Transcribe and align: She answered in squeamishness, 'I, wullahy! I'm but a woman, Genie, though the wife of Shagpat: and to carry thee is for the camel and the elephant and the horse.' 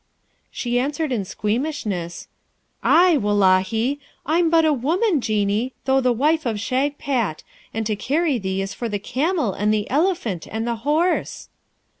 She 0.49 0.79
answered 0.79 1.11
in 1.11 1.25
squeamishness, 1.25 2.27
'I, 2.81 3.17
wullahy! 3.17 3.99
I'm 4.25 4.49
but 4.49 4.65
a 4.65 4.73
woman, 4.73 5.21
Genie, 5.21 5.73
though 5.85 6.01
the 6.01 6.11
wife 6.11 6.43
of 6.47 6.59
Shagpat: 6.59 7.43
and 7.71 7.85
to 7.85 7.95
carry 7.95 8.39
thee 8.39 8.63
is 8.63 8.73
for 8.73 8.89
the 8.89 8.97
camel 8.97 9.53
and 9.53 9.71
the 9.71 9.87
elephant 9.91 10.47
and 10.49 10.65
the 10.65 10.77
horse.' 10.77 11.49